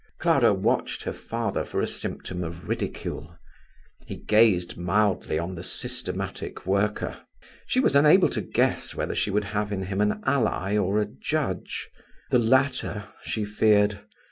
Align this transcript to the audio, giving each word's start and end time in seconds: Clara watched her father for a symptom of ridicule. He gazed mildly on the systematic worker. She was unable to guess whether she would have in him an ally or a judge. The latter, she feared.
Clara 0.17 0.51
watched 0.51 1.03
her 1.03 1.13
father 1.13 1.63
for 1.63 1.79
a 1.79 1.85
symptom 1.85 2.43
of 2.43 2.67
ridicule. 2.67 3.37
He 4.07 4.15
gazed 4.15 4.75
mildly 4.75 5.37
on 5.37 5.53
the 5.53 5.61
systematic 5.63 6.65
worker. 6.65 7.17
She 7.67 7.79
was 7.79 7.95
unable 7.95 8.29
to 8.29 8.41
guess 8.41 8.95
whether 8.95 9.13
she 9.13 9.29
would 9.29 9.43
have 9.53 9.71
in 9.71 9.83
him 9.83 10.01
an 10.01 10.23
ally 10.25 10.75
or 10.75 10.99
a 10.99 11.05
judge. 11.05 11.87
The 12.31 12.39
latter, 12.39 13.09
she 13.23 13.45
feared. 13.45 13.99